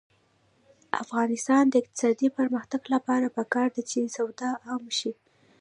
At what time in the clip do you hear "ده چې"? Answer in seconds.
3.75-4.11